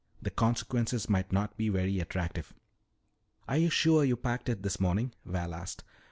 The 0.19 0.31
consequences 0.31 1.07
might 1.09 1.31
not 1.31 1.57
be 1.57 1.69
very 1.69 1.99
attractive." 1.99 2.55
"Are 3.47 3.57
you 3.57 3.69
sure 3.69 4.03
you 4.03 4.15
packed 4.15 4.49
it 4.49 4.63
this 4.63 4.79
morning?" 4.79 5.11
Val 5.25 5.53
asked. 5.53 5.83